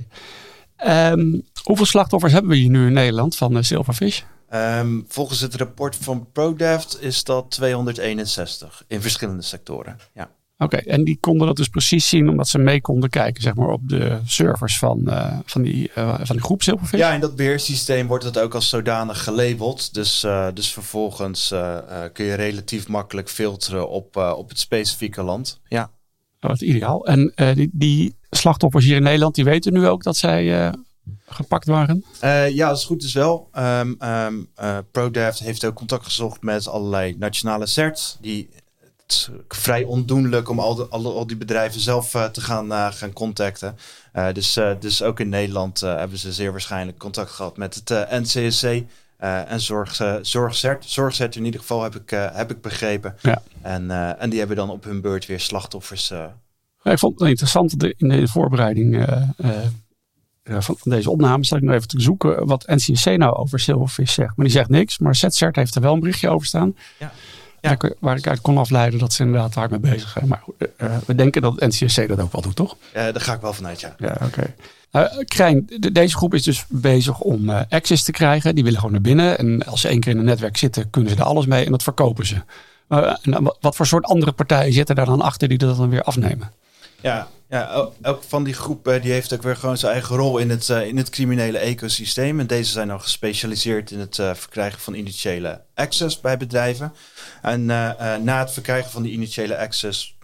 [1.11, 4.21] Um, hoeveel slachtoffers hebben we hier nu in Nederland van Silverfish?
[4.53, 9.97] Um, volgens het rapport van ProDeft is dat 261 in verschillende sectoren.
[10.13, 10.29] Ja.
[10.61, 13.67] Oké, en die konden dat dus precies zien omdat ze mee konden kijken zeg maar,
[13.67, 16.99] op de servers van, uh, van, die, uh, van die groep Silverfish?
[16.99, 19.93] Ja, in dat beheersysteem wordt het ook als zodanig gelabeld.
[19.93, 21.53] Dus, uh, dus vervolgens
[22.13, 25.59] kun je relatief makkelijk filteren op, op het specifieke land.
[25.67, 25.91] Ja.
[26.39, 27.05] Dat is ideaal.
[27.05, 30.73] En die, die slachtoffers hier in Nederland, die weten nu ook dat zij
[31.25, 32.03] gepakt waren?
[32.23, 33.49] Uh, ja, als het goed is wel.
[33.57, 38.17] Um, um, uh, ProDev heeft ook contact gezocht met allerlei nationale certs.
[38.21, 38.49] Die,
[38.81, 42.93] het is vrij ondoenlijk om al, de, al, al die bedrijven zelf uh, te gaan,
[42.93, 43.75] gaan contacten.
[44.33, 48.83] dus, dus ook in Nederland hebben ze zeer waarschijnlijk contact gehad met het NCSC.
[49.17, 53.15] en zorg, zorgcert, zorgcert in ieder geval heb ik, heb ik begrepen.
[53.21, 53.41] Ja.
[53.61, 56.07] En, en die hebben dan op hun beurt weer slachtoffers.
[56.83, 59.05] Ja, ik vond het interessant in de voorbereiding
[60.49, 64.13] van, van, deze opname zat ik nog even te zoeken wat NCC nou over Silverfish
[64.13, 64.35] zegt.
[64.35, 64.97] Maar die zegt niks.
[64.97, 66.75] Maar ZCert heeft er wel een berichtje over staan.
[66.99, 67.11] Ja.
[67.61, 67.77] Ja.
[67.99, 70.27] Waar, ik uit kon afleiden dat ze inderdaad daar mee bezig zijn.
[70.27, 72.77] Maar uh, we denken dat NCSC dat ook wel doet, toch?
[72.93, 73.95] Ja, daar ga ik wel vanuit, ja.
[73.97, 74.25] Ja, oké.
[74.25, 74.55] Okay.
[74.91, 78.55] Uh, Krijn, de, deze groep is dus bezig om access te krijgen.
[78.55, 79.37] Die willen gewoon naar binnen.
[79.37, 81.65] En als ze één keer in een netwerk zitten, kunnen ze er alles mee.
[81.65, 82.35] En dat verkopen ze.
[83.59, 86.51] wat voor soort andere partijen zitten daar dan achter die dat dan weer afnemen?
[87.01, 90.49] Ja, ja, elk van die groepen die heeft ook weer gewoon zijn eigen rol in
[90.49, 92.39] het, uh, in het criminele ecosysteem.
[92.39, 96.93] En deze zijn dan gespecialiseerd in het uh, verkrijgen van initiële access bij bedrijven.
[97.41, 100.17] En uh, na het verkrijgen van die initiële access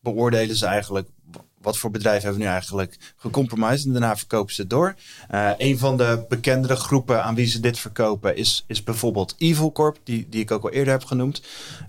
[0.00, 1.08] beoordelen ze eigenlijk
[1.60, 4.94] wat voor bedrijven hebben nu eigenlijk gecompromised en daarna verkopen ze het door.
[5.30, 9.72] Uh, een van de bekendere groepen aan wie ze dit verkopen is, is bijvoorbeeld Evil
[9.72, 11.42] Corp, die, die ik ook al eerder heb genoemd.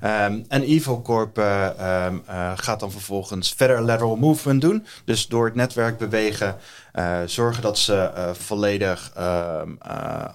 [0.04, 4.86] Um, en Evil Corp uh, um, uh, gaat dan vervolgens verder lateral movement doen.
[5.06, 6.58] Dus door het netwerk bewegen
[7.26, 9.62] zorgen dat ze uh, volledig uh,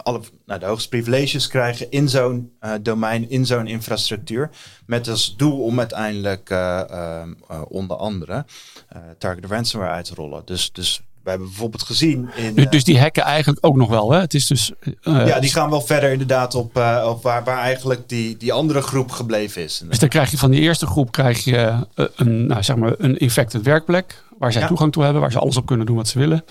[0.03, 4.51] alle nou, de hoogste privileges krijgen in zo'n domein, in zo'n infrastructuur.
[4.87, 7.33] Met als doel om uiteindelijk ehm,
[7.69, 8.45] onder andere
[9.19, 10.43] targeted ransomware uit te rollen.
[10.45, 12.31] Dus, dus we hebben bijvoorbeeld gezien.
[12.37, 14.21] In, dus, dus die hacken eigenlijk ook nog wel, hè?
[14.21, 14.73] Het is dus.
[15.01, 19.11] ja, die gaan wel verder inderdaad op, op waar, waar eigenlijk die, die andere groep
[19.11, 19.83] gebleven is.
[19.89, 23.17] Dus dan krijg je van die eerste groep krijg je een, nou, zeg maar een
[23.17, 26.19] infected werkplek waar zij toegang toe hebben, waar ze alles op kunnen doen wat ze
[26.19, 26.45] willen.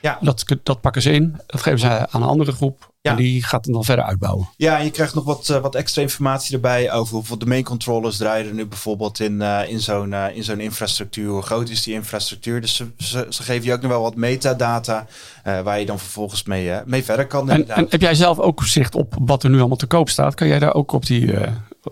[0.00, 0.18] Ja.
[0.20, 2.88] Dat, dat pakken ze in, dat geven ze aan een andere groep.
[3.02, 3.10] Ja.
[3.10, 4.48] En die gaat het dan verder uitbouwen.
[4.56, 8.16] Ja, en je krijgt nog wat, uh, wat extra informatie erbij over hoeveel domain controllers
[8.16, 11.28] draaien nu bijvoorbeeld in, uh, in zo'n uh, in zo'n infrastructuur.
[11.28, 12.60] Hoe groot is die infrastructuur?
[12.60, 15.06] Dus ze, ze, ze geven je ook nog wel wat metadata
[15.42, 17.50] waar je dan vervolgens mee, mee verder kan.
[17.50, 20.34] En, en, heb jij zelf ook zicht op wat er nu allemaal te koop staat?
[20.34, 21.34] Kan jij daar ook op die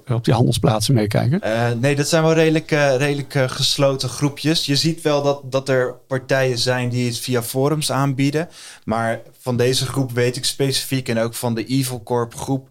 [0.09, 1.41] op die handelsplaatsen meekijken?
[1.45, 4.67] Uh, nee, dat zijn wel redelijk, uh, redelijk uh, gesloten groepjes.
[4.67, 8.49] Je ziet wel dat, dat er partijen zijn die het via forums aanbieden.
[8.85, 12.69] Maar van deze groep weet ik specifiek en ook van de Evil Corp groep.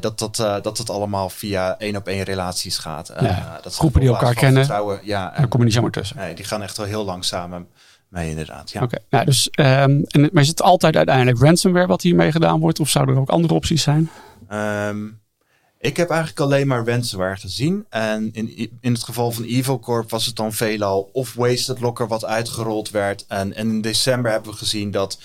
[0.00, 3.12] dat, dat, dat het allemaal via één op één relaties gaat.
[3.20, 4.66] Ja, dat groepen die elkaar kennen.
[5.02, 6.16] Ja, en, daar kom je niet zomaar tussen.
[6.16, 7.66] Nee, die gaan echt wel heel lang samen
[8.08, 8.70] mee, inderdaad.
[8.70, 8.82] Ja.
[8.82, 12.80] Oké, nou, dus, um, en, maar is het altijd uiteindelijk ransomware wat hiermee gedaan wordt?
[12.80, 14.10] Of zouden er ook andere opties zijn?
[14.52, 15.19] Um,
[15.82, 17.86] Ik heb eigenlijk alleen maar ransomware gezien.
[17.88, 22.08] En in, in het geval van Evil Corp was het dan veelal of Wasted Locker
[22.08, 23.24] wat uitgerold werd.
[23.26, 25.18] En, en in december hebben we gezien dat...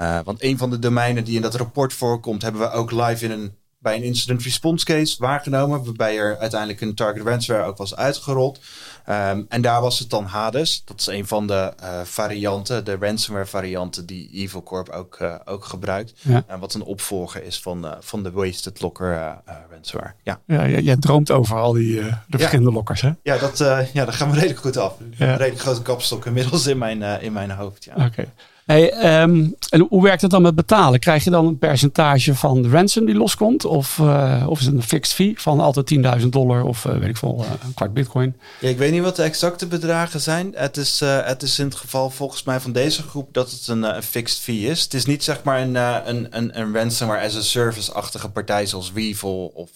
[0.00, 2.42] Uh, want een van de domeinen die in dat rapport voorkomt...
[2.42, 6.80] hebben we ook live in een bij een incident response case waargenomen, waarbij er uiteindelijk
[6.80, 8.60] een target ransomware ook was uitgerold.
[9.08, 10.82] Um, en daar was het dan Hades.
[10.84, 15.34] Dat is een van de uh, varianten, de ransomware varianten die Evil Corp ook, uh,
[15.44, 16.12] ook gebruikt.
[16.20, 16.44] Ja.
[16.50, 19.40] Uh, wat een opvolger is van, van de Wasted Locker
[19.70, 20.14] ransomware.
[20.22, 23.10] Ja, ja jij droomt over al die de verschillende lockers, hè?
[23.22, 23.58] Ja, dat,
[23.92, 24.94] ja, dat gaan we redelijk goed af.
[25.10, 25.26] Ja.
[25.26, 27.84] Een redelijk grote kapstok inmiddels in mijn, in mijn hoofd.
[27.84, 28.04] Ja.
[28.06, 28.28] Oké.
[28.64, 31.00] Hey, um, en hoe werkt het dan met betalen?
[31.00, 33.64] Krijg je dan een percentage van de ransom die loskomt?
[33.64, 37.08] Of, uh, of is het een fixed fee van altijd 10.000 dollar of uh, weet
[37.08, 38.36] ik veel, uh, een kwart bitcoin?
[38.60, 40.52] Ja, ik weet niet wat de exacte bedragen zijn.
[40.54, 43.82] Het is, het is in het geval volgens mij van deze groep dat het een,
[43.82, 44.82] een fixed fee is.
[44.82, 48.92] Het is niet zeg maar een, een, een, een ransomware as a service-achtige partij zoals
[48.92, 49.70] Weevil of,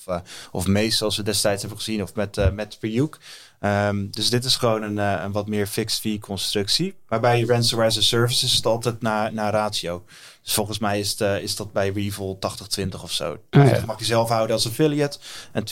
[0.50, 3.18] of Mace zoals we destijds hebben gezien of met, met Ryuk.
[3.88, 6.94] Um, dus dit is gewoon een, uh, een wat meer fixed fee constructie.
[7.08, 10.04] Maar bij ransomware as a service is het altijd naar, naar ratio.
[10.42, 12.38] Dus volgens mij is, het, uh, is dat bij Weevil
[12.80, 13.30] 80-20 of zo.
[13.30, 15.18] Oh, dus dat mag je zelf houden als affiliate.
[15.52, 15.64] En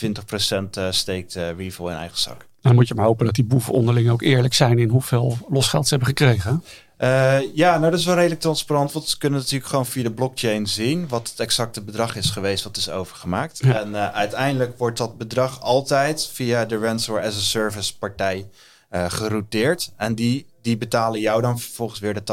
[0.75, 2.47] 20% uh, steekt uh, in eigen zak.
[2.61, 5.87] Dan moet je maar hopen dat die boeven onderling ook eerlijk zijn in hoeveel losgeld
[5.87, 6.63] ze hebben gekregen.
[6.99, 8.91] Uh, ja, nou dat is wel redelijk transparant.
[8.91, 12.63] Want ze kunnen natuurlijk gewoon via de blockchain zien wat het exacte bedrag is geweest
[12.63, 13.59] wat is overgemaakt.
[13.63, 13.79] Ja.
[13.79, 18.49] En uh, uiteindelijk wordt dat bedrag altijd via de ransomware as a service partij
[18.91, 19.91] uh, gerouteerd.
[19.97, 22.23] En die, die betalen jou dan vervolgens weer de 80%.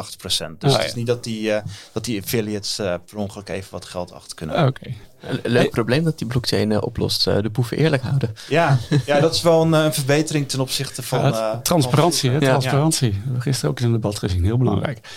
[0.59, 1.53] Dus oh, het is niet dat die,
[1.93, 4.57] dat die affiliates per ongeluk even wat geld achter kunnen.
[4.57, 4.67] Oké.
[4.67, 4.97] Okay.
[5.23, 7.27] Een leuk probleem dat die blockchain uh, oplost.
[7.27, 8.35] Uh, de boeven eerlijk houden.
[8.49, 11.21] Ja, ja dat is wel een, een verbetering ten opzichte van...
[11.21, 13.09] Ja, transparantie, van, hè, transparantie.
[13.09, 13.17] Ja.
[13.17, 14.45] We hebben gisteren ook in een debat gezien.
[14.45, 15.09] Heel belangrijk.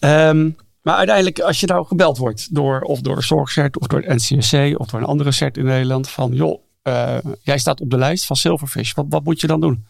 [0.00, 4.08] Um, maar uiteindelijk, als je nou gebeld wordt door of door Zorgcert of door het
[4.08, 7.98] NCSC of door een andere cert in Nederland van joh, uh, jij staat op de
[7.98, 8.92] lijst van Silverfish.
[8.92, 9.86] Wat, wat moet je dan doen?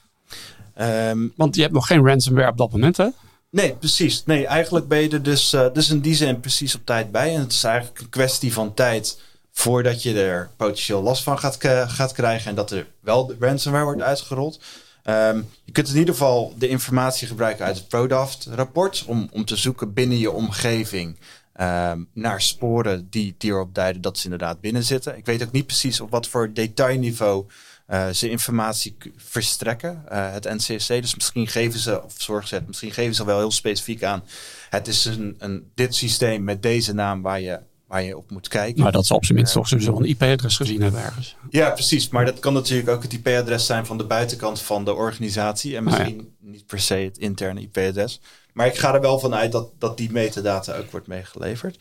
[0.81, 3.09] Um, Want je hebt nog geen ransomware op dat moment, hè?
[3.51, 4.25] Nee, precies.
[4.25, 7.35] Nee, eigenlijk ben je er dus, uh, dus in die zin precies op tijd bij.
[7.35, 9.21] En het is eigenlijk een kwestie van tijd
[9.53, 11.57] voordat je er potentieel last van gaat,
[11.89, 14.61] gaat krijgen en dat er wel de ransomware wordt uitgerold.
[15.05, 19.57] Um, je kunt in ieder geval de informatie gebruiken uit het Prodaft-rapport om, om te
[19.57, 21.19] zoeken binnen je omgeving
[21.61, 25.17] um, naar sporen die, die erop duiden dat ze inderdaad binnen zitten.
[25.17, 27.47] Ik weet ook niet precies op wat voor detailniveau
[27.91, 30.89] uh, ze informatie verstrekken, uh, het NCSC.
[30.89, 34.23] Dus misschien geven ze, of zorgzet, misschien geven ze wel heel specifiek aan.
[34.71, 38.49] Het is een, een, dit systeem met deze naam waar je waar je op moet
[38.49, 38.83] kijken.
[38.83, 41.37] Maar dat zal op zijn minst toch sowieso een IP-adres gezien hebben ergens.
[41.51, 42.09] Ja, precies.
[42.09, 45.77] Maar dat kan natuurlijk ook het IP-adres zijn van de buitenkant van de organisatie.
[45.77, 46.51] En misschien ah, ja.
[46.51, 48.21] niet per se het interne IP-adres.
[48.53, 51.79] Maar ik ga er wel vanuit dat, dat die metadata ook wordt meegeleverd.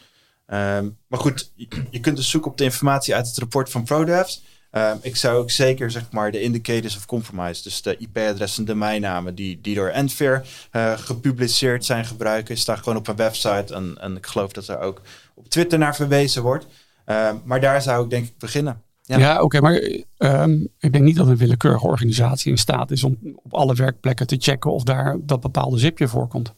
[0.47, 3.83] Um, maar goed, je, je, kunt dus zoeken op de informatie uit het rapport van
[3.83, 4.43] ProDevs.
[4.77, 8.71] Um, ik zou ook zeker zeg maar de indicators of compromise, dus de IP-adressen, de
[8.71, 13.73] domeinnamen die, die door Enfair uh, gepubliceerd zijn gebruiken, staat gewoon op een website.
[13.73, 15.01] En, en ik geloof dat er ook
[15.35, 16.65] op Twitter naar verwezen wordt.
[17.05, 18.81] Uh, maar daar zou ik denk ik beginnen.
[19.01, 22.91] Ja, ja oké, okay, maar um, ik denk niet dat een willekeurige organisatie in staat
[22.91, 26.53] is om op alle werkplekken te checken of daar dat bepaalde zipje voorkomt.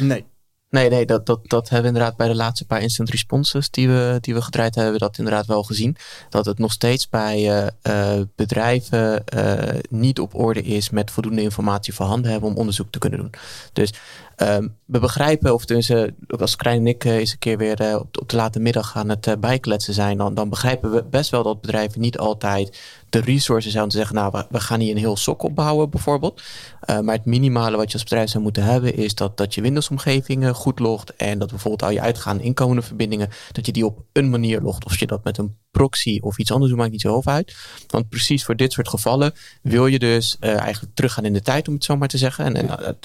[0.00, 0.24] Nee.
[0.70, 3.88] Nee, nee, dat, dat, dat hebben we inderdaad bij de laatste paar instant responses die
[3.88, 5.96] we, die we gedraaid hebben, dat inderdaad wel gezien.
[6.28, 11.42] Dat het nog steeds bij uh, uh, bedrijven uh, niet op orde is met voldoende
[11.42, 13.32] informatie voorhanden hebben om onderzoek te kunnen doen.
[13.72, 13.92] Dus
[14.42, 16.04] Um, we begrijpen, of uh,
[16.38, 18.96] als Krijn en ik uh, eens een keer weer uh, op, op, de late middag
[18.96, 23.20] aan het bijkletsen zijn, dan, dan begrijpen we best wel dat bedrijven niet altijd de
[23.20, 26.42] resources hebben om te zeggen, nou, we, gaan hier een heel sok opbouwen bijvoorbeeld.
[26.86, 30.48] maar het minimale wat je als bedrijf zou moeten hebben, is dat, dat je Windows-omgeving
[30.48, 34.30] goed logt en dat bijvoorbeeld al je uitgaande inkomende verbindingen, dat je die op een
[34.30, 34.84] manier logt.
[34.84, 37.56] Of je dat met een proxy of iets anders doet, maakt niet zo heel uit.
[37.86, 41.74] Want precies voor dit soort gevallen wil je dus eigenlijk teruggaan in de tijd, om
[41.74, 42.44] het zo maar te zeggen.
[42.44, 42.98] En, en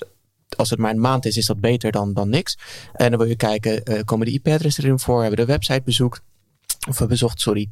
[0.57, 2.57] als het maar een maand is, is dat beter dan, dan niks.
[2.93, 5.21] En dan wil je kijken, uh, komen de IP-adressen erin voor?
[5.21, 6.21] Hebben we de website bezoekt?
[6.89, 7.69] Of bezocht, sorry.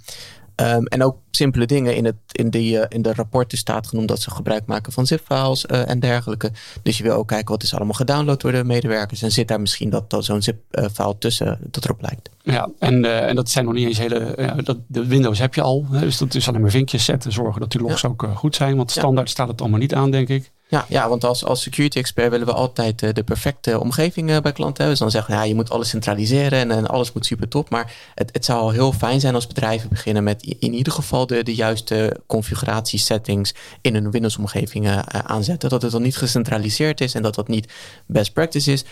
[0.56, 4.08] Um, en ook simpele dingen in, het, in, die, uh, in de rapporten staat genoemd
[4.08, 6.52] dat ze gebruik maken van zip-files uh, en dergelijke.
[6.84, 9.22] Dus je wil ook kijken wat is allemaal gedownload door de medewerkers.
[9.22, 12.30] En zit daar misschien dat, dat zo'n zip-file tussen dat erop lijkt.
[12.44, 14.54] Ja, en, uh, en dat zijn nog niet eens hele.
[14.64, 15.86] dat, de Windows heb je al.
[15.92, 17.32] Hè, dus dat is alleen maar vinkjes zetten.
[17.32, 18.10] Zorgen dat die logs ja.
[18.10, 18.76] ook goed zijn.
[18.76, 19.34] Want standaard ja.
[19.34, 20.52] staat het allemaal niet aan, denk ik.
[20.72, 24.52] Ja, ja, want als, als security expert willen we altijd de, de perfecte omgeving bij
[24.52, 24.88] klanten hebben.
[24.88, 27.70] Dus dan zeggen we, ja, je moet alles centraliseren en, en alles moet super top.
[27.70, 31.28] Maar het, het zou al heel fijn zijn als bedrijven beginnen met in ieder geval
[31.28, 35.70] de, de juiste configuratiesettings in een Windows-omgeving aanzetten.
[35.70, 37.74] Dat het dan niet gecentraliseerd is en dat dat niet
[38.06, 38.86] best practice is.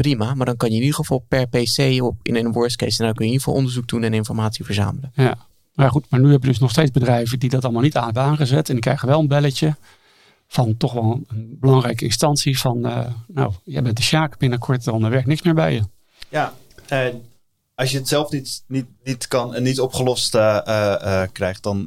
[0.00, 3.02] Prima, maar dan kan je in ieder geval per PC op, in een worst case,
[3.02, 5.12] dan kun je in ieder geval onderzoek doen en informatie verzamelen.
[5.14, 5.38] Ja,
[5.74, 8.04] Maar goed, maar nu heb je dus nog steeds bedrijven die dat allemaal niet aan
[8.04, 8.68] hebben aangezet.
[8.68, 9.76] En die krijgen wel een belletje
[10.46, 15.10] van toch wel een belangrijke instantie van, uh, nou, jij bent de Sjaak, binnenkort dan
[15.10, 15.82] werkt niks meer bij je.
[16.28, 16.54] Ja,
[16.92, 17.06] uh,
[17.74, 21.86] als je het zelf niet, niet, niet kan en niet opgelost uh, krijgt, dan,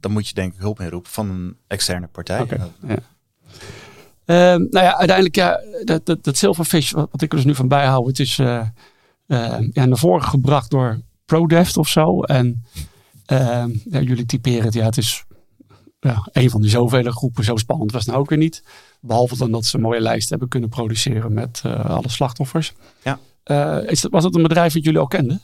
[0.00, 2.40] dan moet je denk ik hulp inroepen van een externe partij.
[2.40, 2.96] Okay, ja.
[4.24, 7.54] Ehm, nou ja, uiteindelijk, ja, dat, dat, dat Silverfish, wat, wat, ik er dus nu
[7.54, 8.72] van bijhoud, het is ja,
[9.72, 12.22] naar voren gebracht door ProDeft of zo.
[12.22, 12.64] En
[13.26, 15.24] ehm, ja, jullie typeren het, ja, het is
[16.00, 17.44] ja, een van die zoveel groepen.
[17.44, 18.62] Zo spannend was het nou ook weer niet.
[19.00, 22.72] Behalve dan dat ze een mooie lijst hebben kunnen produceren met uh, alle slachtoffers.
[23.02, 23.18] Ja.
[23.44, 25.42] Uh, is dat, was dat een bedrijf dat jullie al kenden?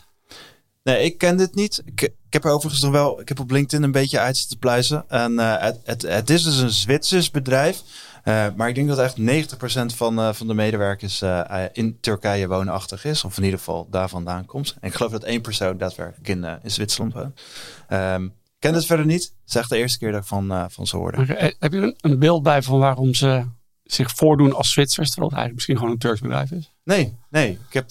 [0.83, 1.83] Nee, ik ken dit niet.
[1.85, 4.57] Ik, ik heb er overigens nog wel, ik heb op LinkedIn een beetje uit te
[4.57, 5.05] pluizen.
[5.09, 7.83] En uh, het, het, het, is dus een Zwitsers bedrijf.
[8.31, 12.49] Uh, maar ik denk dat echt 90% van, uh, van de medewerkers uh, in Turkije
[12.49, 13.25] woonachtig is.
[13.25, 14.77] Of in ieder geval daar vandaan komt.
[14.81, 17.41] En ik geloof dat één persoon daadwerkelijk in, in Zwitserland woont.
[17.89, 19.23] Um, ken het verder niet.
[19.23, 21.21] Het is echt de eerste keer dat ik van, van ze hoorde.
[21.21, 21.55] Okay.
[21.59, 23.45] Heb je een beeld bij van waarom ze
[23.85, 25.11] zich voordoen als Zwitsers?
[25.11, 26.73] Terwijl het eigenlijk misschien gewoon een Turks bedrijf is?
[26.85, 27.59] Nee, nee.
[27.69, 27.91] Ik heb...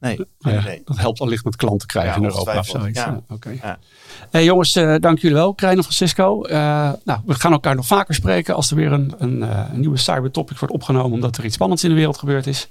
[0.00, 2.98] Nee, ja, nee, Dat helpt allicht met klanten krijgen in Europa zoiets.
[2.98, 3.20] Ja.
[3.28, 3.50] Oké.
[3.62, 3.78] Ja.
[4.30, 6.46] Hey, jongens, uh, dank jullie wel, Krijn en Francisco.
[6.46, 6.50] Uh,
[7.04, 9.96] nou, we gaan elkaar nog vaker spreken als er weer een, een, uh, een nieuwe
[9.96, 12.68] cybertopic wordt opgenomen, omdat er iets spannends in de wereld gebeurd is.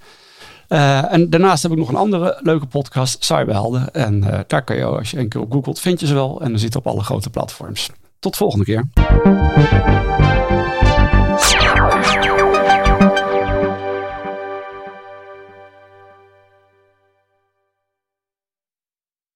[0.68, 3.94] en daarnaast heb ik nog een andere leuke podcast, Cyberhelden.
[3.94, 6.42] En daar kan je, als je keer op googelt, vind je ze wel.
[6.42, 7.90] En dan zit op alle grote platforms.
[8.20, 8.86] Tot volgende keer.